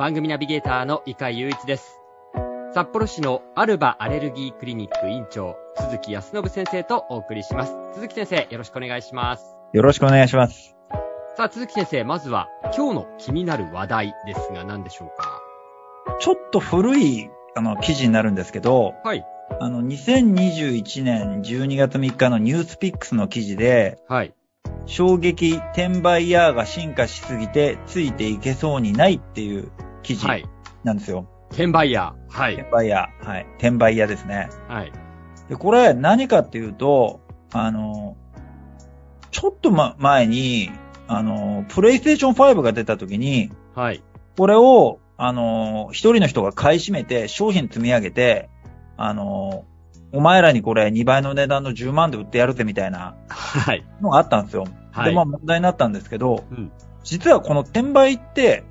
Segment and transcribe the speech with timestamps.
[0.00, 2.00] 番組ナビゲーターの伊海雄一です。
[2.72, 7.76] 札幌市のアルバアレルギークリニック院長鈴木康信先生とお送りします。
[7.92, 9.44] 鈴木先生よろしくお願いします。
[9.74, 10.74] よろしくお願いします。
[11.36, 15.42] さあ鈴木先生まずは今日の気になる話題ですが何でしょうか？
[16.18, 19.22] ちょっと古い、あの、記事になるんですけど、はい。
[19.60, 24.32] あの、2021年12月3日のニュースピックスの記事で、はい。
[24.86, 29.70] 衝撃転売ヤーが進化しすぎてついていけそうにないっていう
[30.02, 30.44] 記事はい
[30.84, 31.28] なんですよ。
[31.50, 33.26] 転売ヤーはい転売ヤー。
[33.26, 33.46] はい。
[33.58, 34.48] 転売ヤーですね。
[34.68, 34.92] はい
[35.48, 37.20] で、これ何かっていうと、
[37.52, 38.16] あの、
[39.32, 40.70] ちょっとま、前に、
[41.08, 44.02] あの、プレイステーション5が出た時に、はい
[44.38, 48.48] これを、あの、一人の人が買い占めて、商品積み上げて、
[48.96, 49.64] あの、
[50.12, 54.64] お前らにこれ2倍の値段の10万で売ってやるぜみたいなはいのがあったんですよ。
[54.92, 56.72] はいで、まあ問題になったんですけど、うん
[57.02, 58.62] 実はこの転売って、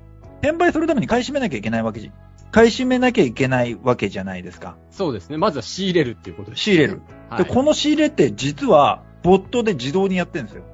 [0.42, 2.10] 転売するために買い占めなきゃいけないわけじ、
[2.50, 4.76] 買い占めなきゃいけないわけじゃないですか。
[4.90, 7.02] そうですねまずは仕入れるっていうことです仕入れる。
[7.28, 10.64] はいで、この仕入れって実は、ボットで自動にやってるんですよ。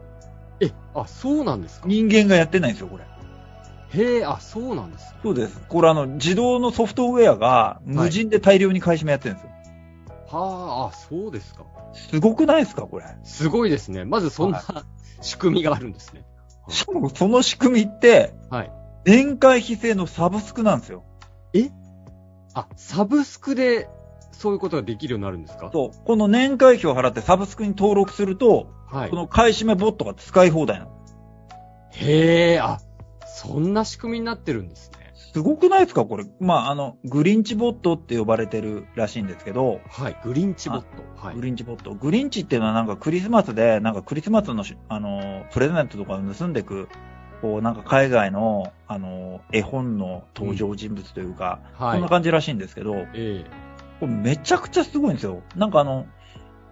[0.60, 1.88] えあそうなんですか？
[1.88, 3.04] 人間がやってないんですよ、これ。
[3.88, 5.60] へえあそうなんですそうです。
[5.68, 9.50] これあの、自動のソフトウェアが無人で大量に買い占めやってるんですよ。
[10.28, 13.04] はああそうですかすごくないですか、これ。
[13.22, 14.62] すごいですねまずそんな
[15.20, 16.24] 仕組みがあるんですね
[16.68, 18.72] しかもその仕組みって、はい
[19.06, 21.04] 年会費制のサブスクなんですよ。
[22.54, 23.88] あサブスクで
[24.32, 25.70] そういうことができるようになるんですか？
[25.72, 26.04] そう。
[26.04, 30.90] この年会費を払ってサブスクに登録すると、はいこの買い占めボットが使い放題なの。
[31.92, 32.78] へえ、あ、
[33.26, 35.12] そんな仕組みになってるんですね。
[35.14, 36.04] すごくないですか？
[36.04, 36.24] これ。
[36.40, 40.16] まあ、あの、グリンチボットって呼ばれてるらしいんですけど、はい。
[40.24, 40.86] グリンチボット。
[41.16, 41.42] はいグ。
[41.42, 41.94] リンチボット。
[41.94, 46.88] グリンチっていうのはなんかクリスマスで、なんかクリスマスのし、あの、プレゼントとかを盗んでく、
[47.42, 52.08] こう、なんか海外の、あの、絵本の登場人物というか、はいそんな。
[52.08, 53.44] 感じらしいんですけど、え
[54.00, 55.42] これめちゃくちゃすごいんですよ。
[55.54, 56.06] なんかあの、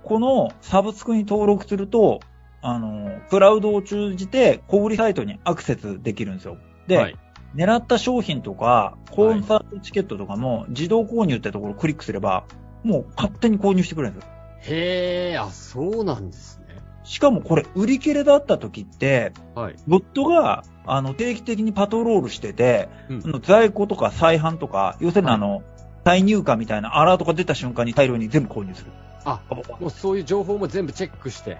[0.03, 2.21] このサブスクに登録すると、
[2.61, 6.59] あの、クラウドを通じて小売サイトにアクセスできるんですよ。
[6.87, 7.17] で、えはい。
[7.55, 12.47] 狙った商品とか、コンサートチケットとかも自動購入ってところをクリックすれば、
[12.83, 14.31] もう勝手に購入してくれるんですよ。
[14.77, 16.64] へえ、あ、そうなんですね。
[17.05, 19.77] しかもこれ売り切れだった時って、はい。
[19.87, 25.63] ボットが、あの、定期的にパトロールしてて、うんあの在庫とか再販とか、要するにはいあの、
[26.05, 28.91] 再入荷みたいなアラートが出た瞬間に大量に全部購入する。
[29.25, 29.41] あ、
[29.81, 31.59] もうそういう情報も全部チェックして、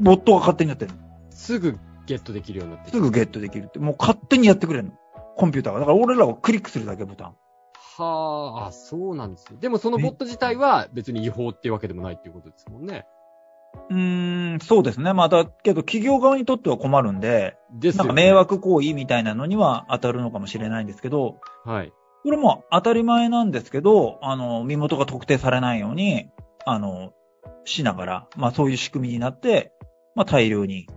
[0.00, 0.98] ボットが勝手にやってるの。
[1.30, 4.92] すぐゲットできるようになってすぐゲットできるって、もう勝手にやってくれるの。
[5.36, 5.80] コンピューターが。
[5.80, 7.34] だから俺らはクリックするだけボタン。
[7.98, 9.58] はあ、あ、そうなんですね。
[9.60, 13.06] でもそのボット自体は別に違法っていうわけでもないっていうことですもんね。
[13.90, 15.12] うーん、そうですね。
[15.12, 17.98] まあだけど企業側にとっては困るんで、でね。
[17.98, 18.32] なんか迷。
[18.32, 21.92] 惑行為みたいなのには当たるのかもしれないんですけど、はい。
[22.22, 26.28] これも当たり前なんですけど、あの、身元が特定されないように、
[26.64, 27.12] あの、
[27.64, 29.72] しながら、まあそういう仕組みになって、
[30.14, 30.88] まあ大量に、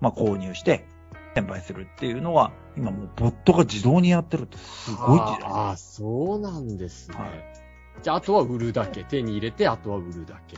[0.00, 0.86] まあ購入して、
[1.34, 5.50] 転売するっていうのは、今もうボットが自動にやってるってすごい時代。
[5.50, 7.18] ああ、そうなんですね。
[7.18, 7.58] はい
[8.00, 9.02] じゃあ、あとは売るだけ。
[9.02, 10.56] 手に入れて、あとは売るだけ。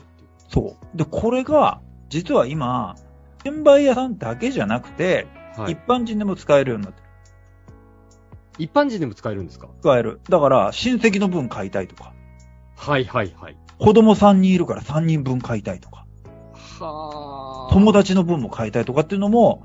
[0.50, 0.97] そう。
[0.97, 2.97] で、これが、実は今、
[3.44, 5.78] 転売屋さんだけじゃなくて、はい一。
[5.87, 7.06] 般人でも使えるようになってる。
[8.59, 9.69] 一般人でも使えるんですか？
[9.81, 10.21] 使える。
[10.28, 12.12] だから、親戚の分買いたいとか、
[12.77, 13.56] はいはいはい。
[13.78, 16.05] 子供3人いるから3人分買いたいとか、
[16.81, 17.72] はあ。
[17.72, 19.65] 友達の分も買いたいとかっていうのも、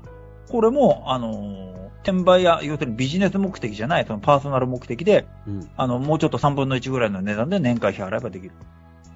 [0.50, 1.76] これも、あのー
[2.06, 5.68] 転売屋、要するにビジネス目的じゃない、そのパーソナル目的で、うん。
[5.76, 8.52] あの、もうちょっと3分の1ぐらいの値段で年会費払えばできる。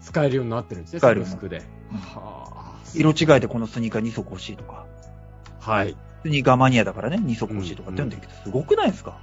[0.00, 1.62] 使えるようになってるんですね、使えるようにサブスクで。
[1.92, 2.80] うんはあ。
[2.94, 4.86] 色違いでこのスニーカー2足欲しいとか、
[5.60, 5.96] はい。
[6.22, 9.18] スニーカーマニアだからね、2足欲しいとかって言うんだけど、すごくないですか？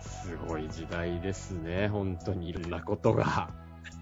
[0.00, 3.50] すごい時代ですね、本当にいろんなことが。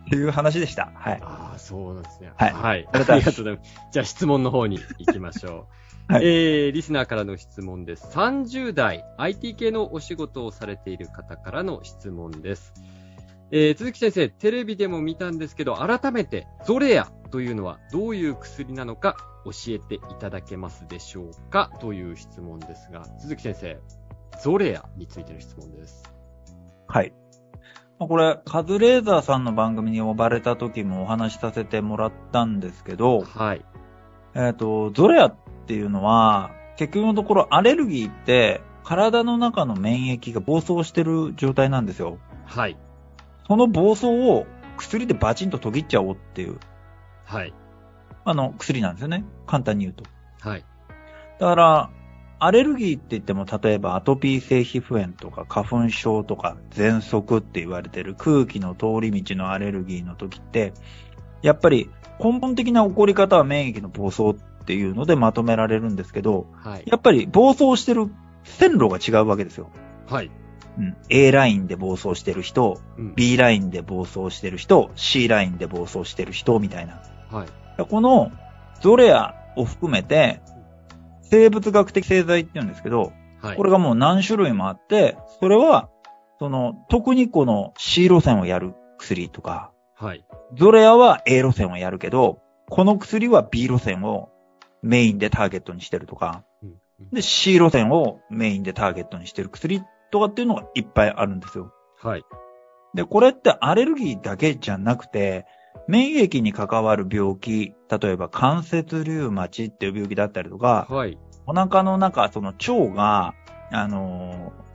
[0.07, 0.91] っていう話でした。
[0.95, 1.21] はい。
[1.23, 2.33] ああ、そうなんですね。
[2.37, 2.63] はいはい。
[2.63, 3.89] ありがとうございますありがとうございます。
[3.93, 5.69] じゃあ質問の方に行きましょ
[6.09, 6.13] う。
[6.13, 8.09] はいえー、リスナーからの質問です。
[8.13, 12.73] 30代、IT 系のお仕事をされている方からの質問です。
[13.53, 21.71] えー、鈴木先生、テレビでも見たんですけど、改めて、ゾレアというのはどういう薬なのか教えていただけますでしょうか？
[21.81, 23.79] という質問ですが、鈴木先生、
[24.43, 26.13] ゾレアについての質問です。
[26.87, 27.13] はい。
[27.99, 33.65] まあこれ、カズレーザーさんの番組に呼ばれた時もお話しさせてもらったんですけど、はい。
[34.35, 35.37] えっ、と、ゾレアっ
[35.67, 42.19] ていうのは、結局のところアレルギーって、体の中の免疫が暴走してる状態なんですよ。
[42.47, 42.79] はい。
[43.51, 46.61] その暴走を薬でバチンと途切っちゃおうっていう、
[47.25, 47.53] はい。
[48.25, 49.25] あの、薬なんですよね。
[49.45, 50.05] 簡単に言うと。
[50.49, 50.65] はい。
[51.41, 51.91] だから、
[52.39, 60.73] アレルギーって言っても、例えばアトピー性皮膚炎とか花粉症とか喘息って言われてる空気の通り道のアレルギーの時って、
[61.43, 61.91] やっぱり
[62.23, 66.85] 根本的な起こり方は免疫の暴走っていうのでまとめられるんですけど、はい。
[66.87, 68.13] やっぱり暴走してる
[68.45, 69.71] 線路が違うわけですよ。
[70.07, 70.31] はい。
[70.81, 70.97] うん。
[71.11, 73.15] A ラインで暴走してる人、うん。
[73.15, 77.03] B ラインで暴走してる人、C ラインで暴走してる人みたいな。
[77.31, 77.85] はい。
[77.85, 78.33] この
[78.81, 80.41] ゾレアを含めて、
[81.23, 83.13] 生物学的製剤って言うんですけど、
[83.43, 83.57] はい。
[83.57, 85.91] これがもう何種類もあって、それは、
[86.39, 90.25] その、特にこの C 路線をやる薬とか、はい。
[90.57, 92.41] ゾレアは A 路線をやるけど、
[92.71, 94.31] この薬は B 路線を
[94.83, 96.75] メインでターゲットにしてるとか、うん
[97.13, 101.73] で C 路線をメインでターゲットにしてる薬とかっていうのがいっぱいあるんですよ。
[101.99, 102.25] はい。
[102.95, 105.47] で、これってアレルギーだけじゃなくて、
[105.87, 111.19] 免疫に関わる病気、例えば関節リウマチっていう病気だったりとか、はい。
[111.47, 113.35] お腹の中、その腸が、
[113.71, 114.71] あのー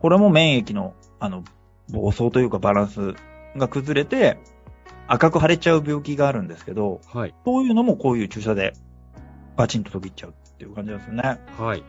[0.00, 1.42] これも免疫の、あの、
[1.90, 3.14] 暴走というかバランス
[3.56, 4.38] が崩れて、
[5.08, 7.34] 赤く腫れちゃう病気があるんですけど、はい。
[7.44, 8.74] そういうのもこういう注射で
[9.56, 11.40] バチンと途切っちゃうっていう感じなんですよね。
[11.58, 11.82] はい。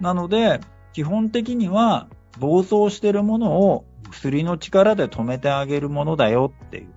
[0.00, 0.60] なので、
[0.92, 2.08] 基本的には、
[2.38, 6.88] 暴走してるものを薬の力で止めてあげるものだよっていう。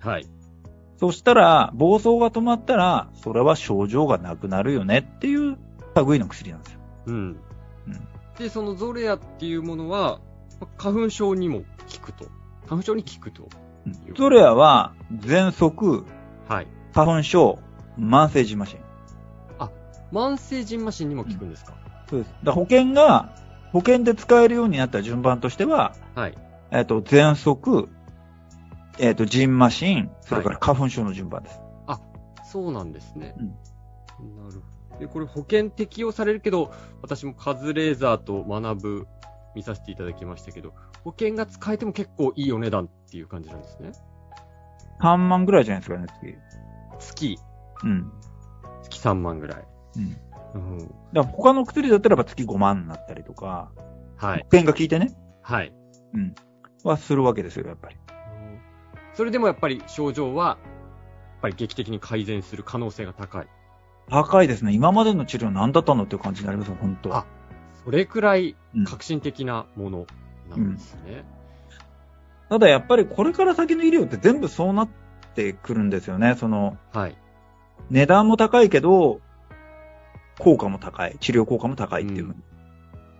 [0.00, 0.26] はい。
[0.98, 5.58] そしたら、暴走が止まったら、それは症状がなくなるよねっていう
[5.96, 6.80] 類の薬なんですよ。
[7.06, 7.14] うん。
[7.16, 7.38] うん
[8.38, 10.20] で、そのゾレアっていうものは、
[10.60, 11.64] ま花粉症にも効
[12.06, 12.26] くと。
[12.66, 13.48] 花粉症に効くと。
[14.16, 16.04] ゾレアは、喘息、
[16.48, 16.66] はい。
[16.92, 17.60] 花粉症、
[17.96, 18.80] 慢性ジンマシン。
[20.12, 21.74] 慢性ジンマシンにも効くんですか、
[22.08, 22.34] そうです。
[22.42, 23.34] だ保険が、
[23.72, 26.38] 保険で使えるようになった順番としては、はい。
[26.70, 27.88] えっ、と、喘息、
[28.98, 31.60] えっ、と、ジンマシン、それから花粉症の順番です。
[32.54, 33.34] そうなんですね。
[33.36, 33.48] うん
[34.36, 34.60] なる
[34.90, 34.98] ほど。
[35.00, 36.72] で、これ保険適用されるけど、
[37.02, 39.06] 私もカズレーザーと学ぶ
[39.56, 40.72] 見させていただきましたけど、
[41.02, 43.90] 保険が使えても結構いいお値段っていう感じなんですね。
[45.00, 46.36] 3万ぐらいじゃないですかね、次。
[47.00, 47.38] 月、
[47.82, 48.12] うん。
[48.84, 49.64] 月3万ぐらい。
[49.96, 50.16] うん。
[50.54, 50.78] うん。
[50.78, 53.70] だから他の薬だったらば月5万になったりとか、
[54.16, 54.38] はい。
[54.40, 55.72] 保険が効いてね、はい。
[56.14, 56.34] うん。
[56.82, 57.96] はするわけですよ、やっぱり。
[59.14, 60.56] それでもやっぱり症状は、やっ
[61.42, 63.46] ぱり劇的に改善する可能性が高い。
[64.08, 64.72] 高いですね。
[64.72, 67.26] 今までの治療何だったのっていう感じになりますよ、本当あ
[67.84, 70.06] それくらいうん革新的なもの
[70.50, 71.24] なんですね。
[72.48, 74.88] ただやっぱりこれから先の医療って全部そうなっ
[75.34, 76.34] てくるんですよね。
[76.38, 77.16] その、はい。
[77.90, 79.20] 値段も高いけど、
[80.38, 81.16] 効果も高い。
[81.20, 82.38] 治療効果も高いっていうふうに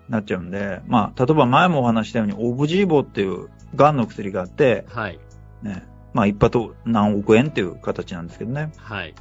[0.09, 5.19] なっちゃうんで、まあ、例えば前もお話ししたように、オブジーボっていう癌の薬があって、はい。
[5.63, 8.73] ね、まあ一発何億円っていう形なんですけどね。
[8.77, 9.15] はい。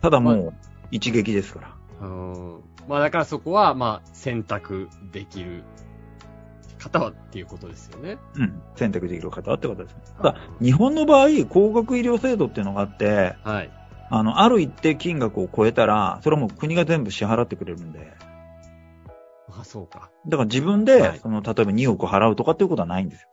[0.00, 0.52] ただもう、
[0.90, 1.60] 一撃ですか
[2.00, 2.06] ら。
[2.06, 2.60] うん。
[2.88, 5.62] まあだからそこは、まあ選択できる
[6.78, 8.18] 方はっていうことですよね。
[8.34, 8.62] うん。
[8.76, 9.96] 選択できる方ってことです。
[10.16, 13.70] ただ、日本の場合、高額医療制度っていうのがあって、はい。
[14.14, 18.12] あの、ある一定金額を超えたら、それはもう国が全部支払ってくれるんで、
[19.58, 20.10] あ、そうか。
[20.26, 23.28] だから自分で、はいその、例えば2億払うとかっていうことはないんですよ。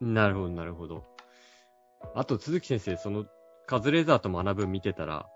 [0.00, 1.04] なるほど、なるほど。
[2.14, 3.26] あと、鈴木先生、その、
[3.66, 5.26] カズレーザーと学ぶ見てたら、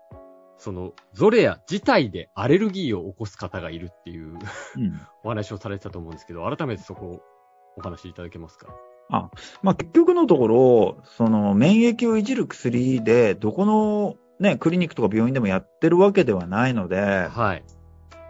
[0.57, 4.39] その、ゾレア自体でアレルギーを起こす方がいるっていううん。
[5.23, 7.21] お話をされてたと思うんですけど、改めてそこを
[7.77, 8.67] お話しいただけますか？
[9.61, 17.63] まあ結局のところ、その、免疫をいじる薬で、どこの、ね、クリニックとか病院でもやってるわけではないので、はい。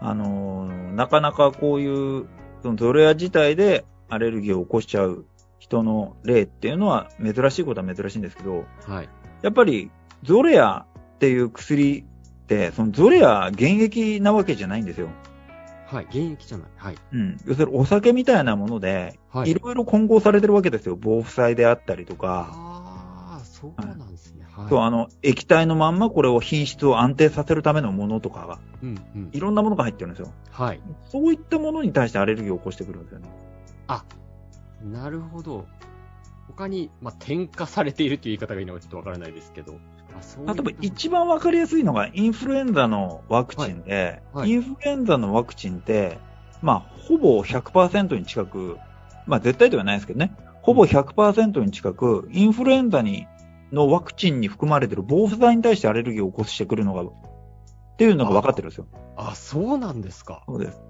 [0.01, 2.27] あのーなかなかこういう、
[2.61, 5.25] そのゾレア自体でアレルギーを起こしちゃう
[5.59, 9.09] 人の例っていうのは珍しいことは珍しいんですけど、はい。
[9.41, 9.91] やっぱり
[10.23, 10.85] ゾレア
[11.15, 15.09] っていう薬って、そのゾレア現役なわけじゃないんですよ。
[15.85, 16.05] はい。
[16.05, 16.67] 現役じゃない。
[16.75, 16.95] はい。
[17.13, 17.37] うん。
[17.45, 20.97] 要するにお酒みたいなもので、はいいろいろ混合されてるわけですよ。
[20.99, 24.08] 防腐剤であったりとか、ああ、そうなんですね。
[24.59, 24.69] はい。
[24.69, 29.29] そう、あの、液体のまんまこれを品質を安定させるためのものとかが、うん、うん。
[29.31, 30.33] いろんなものが入ってるんですよ。
[30.51, 30.81] はい。
[31.05, 33.29] そういったものに対してアレルギーを起こしてくるんですよね。
[33.87, 34.03] あ、
[34.83, 35.65] なるほど。
[36.47, 39.79] 他に、まあ、添加されているという言い方がいいのかちょっとわからないですけど。
[40.45, 46.17] 例えば一番わかりやすいのがインフルエンザのワクチンで、はいはいインフルエンザのワクチンって、
[46.61, 48.77] まあ、ほぼ100%に近く、
[49.27, 53.27] まあ絶対ではないですけどね、ほほぼ100%に近く、インフルエンザに、
[53.71, 57.05] のワクチンに含まれてる防腐剤に対してアレルギーを起こしてくるのが、っ
[57.97, 58.87] ていうのが分かってるんですよ。
[59.17, 60.43] あ、そうなんですか。
[60.47, 60.81] そうです。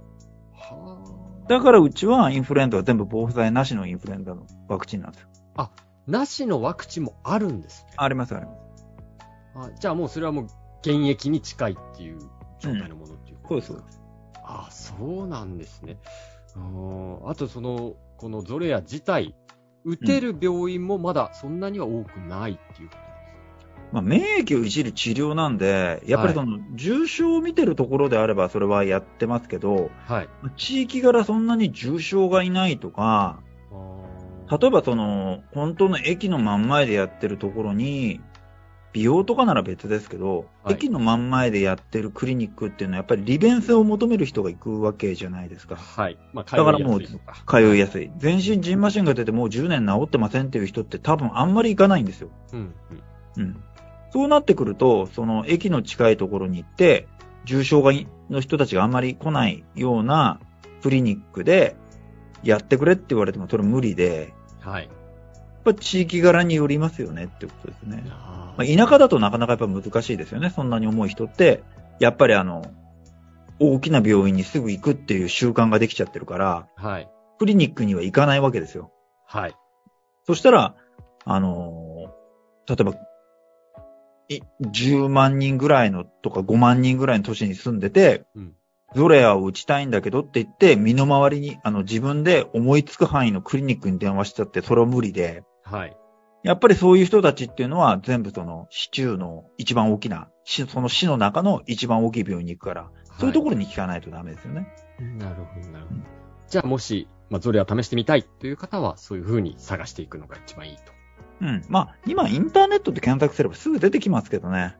[0.53, 1.00] は
[1.48, 5.29] だからうちはインフルエンザは全部防腐剤なしのインフルエンザのワクチンなんですよ。
[5.57, 5.71] あ。
[6.05, 7.93] なしのワクチンもあるんですね。
[7.98, 8.59] ありますあります。
[9.55, 10.45] あじゃあもうそれはもう
[10.81, 12.19] 現役に近いっていう
[12.59, 14.01] 状態のものっていうことそうです、そうです。
[14.43, 15.98] あ、そうなんですね。
[16.55, 19.36] ああとその、このゾレア自体、
[19.86, 23.09] 打てる病院もまだそんなには多くないっていうこと
[23.91, 30.29] まあ、免疫をいじる治療なんで、やっぱりその、重症を見てるところであればそれはやってますけど、はい。
[30.57, 33.39] 地域柄そんなに重症がいないとか、
[33.71, 38.21] あ例えばその、本当の駅の真ん前でやってるところに、
[38.91, 45.75] 美容とかなら別ですけど、はい駅の真ん前でやってるクリニックっていうのはやっぱり利便性を求める人が行くわけじゃないですか。
[45.75, 46.17] はい。
[46.31, 48.12] まあ、だからもう通いやすい。
[48.17, 52.29] 全身ジンマシンが出てもう10年治ってませんっていう人って多分あんまり行かないんですよ。
[52.53, 52.74] うん、
[53.38, 53.43] うん。
[53.43, 53.63] うん。
[54.12, 57.08] そうなってくると、その駅の近いところに行って、
[57.46, 60.39] 重症がいの人たちがあんまり来ないような
[60.84, 61.75] クリニックで
[62.43, 64.89] やってくれって言われてもそれ無理で、はい。
[65.65, 68.03] やっぱ地域柄によりますよねってことですね。
[68.09, 70.49] あまあ、田舎だとなかなかやっぱ難しいですよね。
[70.49, 71.63] そんなに重い人って、
[71.99, 72.63] やっぱりあの、
[73.59, 77.09] 大きな病院にすぐ行くっていう習慣ができちゃってるから、はい。
[77.39, 78.91] クリニックには行かないわけですよ。
[79.25, 79.55] はい。
[80.25, 80.75] そしたら、
[81.25, 82.19] あのー
[82.69, 82.93] 例えば、
[84.27, 88.55] い10万人ぐらいのとか5万人ぐらいの都市に住んでて、うん
[88.96, 95.96] ゾレアを打ちたいんだけどって言って、身の回りに、あの、自分で思いつく範囲のクリニックに電話しちゃって、それは無理で、はい。
[96.43, 104.67] やっぱりそういう人たちっていうのは全部その市中の一番大きな、市その市の中の一番大きい病院に行くから、そういうところに聞かないとダメですよね。
[105.17, 106.01] なるほど、なるほど。
[106.48, 110.81] じゃあ、もし、まあ、ゾレア試してみたいという方は、そういう風に探していくのが一番いいと。
[111.41, 111.63] うん。
[111.69, 114.77] まあ、今インターネットで検索すればすぐ出てきますけどね。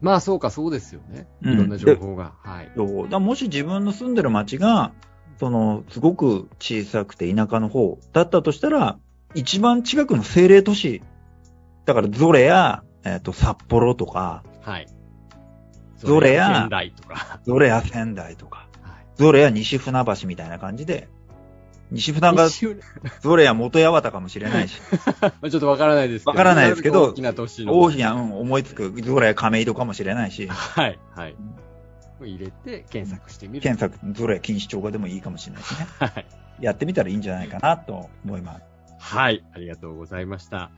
[0.00, 1.26] まあ、そうか、そうですよね。
[1.42, 2.34] うんいろんな情報が。
[2.42, 2.72] はい。
[2.76, 4.92] そうだもし自分の住んでる町が、
[5.38, 8.98] その、すごく小さくて田舎の方だったとしたら、
[9.34, 11.02] 一番近くの政令都市、
[11.84, 14.88] だからゾレや、えっ、と、札幌とか、はい。
[15.96, 17.40] ゾレや仙台とか。
[17.44, 19.06] ゾレや仙台とか、はい。
[19.16, 21.08] ゾレや西船橋みたいな感じで、
[21.90, 22.48] 西船が
[23.20, 24.80] ゾレや元八幡かもしれないし、
[25.20, 26.30] まあちょっとわからないですけど。
[26.30, 27.78] わからないですけど大きな都市の。
[27.78, 30.98] 大きな、うん、思いつく、ゾレや亀戸かもしれないし、はい。
[31.14, 31.36] はい。
[32.20, 33.60] 入れて検索してみる。
[33.62, 35.86] 検索、ゾレや錦糸町がでもいいかもしれないしね。
[35.98, 36.26] はい。
[36.60, 38.62] やってみたらいいんじゃないかなと思います。
[38.98, 39.44] はい。
[39.54, 40.70] ありがとうございました。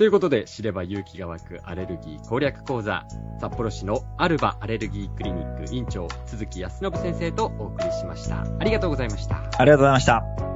[0.00, 3.04] ということで、知れば勇気が湧くアレルギー攻略講座、
[3.38, 8.46] 札幌市のアルバアレルギークリニック院長、鈴木康信先生とお送りしました。
[8.58, 9.42] ありがとうございました。
[9.58, 10.49] ありがとうございました。